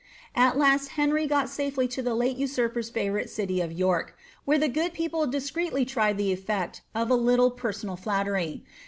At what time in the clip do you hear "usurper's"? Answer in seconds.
2.35-2.89